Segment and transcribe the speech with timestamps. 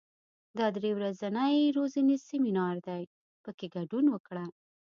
[0.59, 3.03] دا درې ورځنی روزنیز سیمینار دی،
[3.43, 4.45] په کې ګډون وکړه.